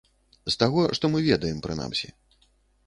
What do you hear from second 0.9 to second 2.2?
што мы ведаем, прынамсі.